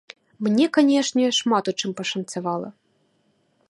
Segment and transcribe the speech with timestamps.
[0.47, 2.69] Мне, канешне, шмат у чым пашанцавала.